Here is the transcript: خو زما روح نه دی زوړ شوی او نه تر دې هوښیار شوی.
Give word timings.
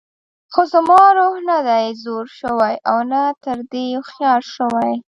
خو 0.53 0.61
زما 0.73 0.99
روح 1.17 1.35
نه 1.49 1.57
دی 1.67 1.85
زوړ 2.03 2.25
شوی 2.39 2.73
او 2.89 2.97
نه 3.11 3.23
تر 3.43 3.57
دې 3.71 3.83
هوښیار 3.95 4.41
شوی. 4.55 4.91